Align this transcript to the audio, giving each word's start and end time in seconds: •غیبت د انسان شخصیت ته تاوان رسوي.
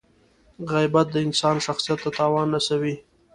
•غیبت 0.71 1.07
د 1.11 1.15
انسان 1.25 1.55
شخصیت 1.65 1.99
ته 2.03 2.09
تاوان 2.17 2.47
رسوي. 2.55 2.95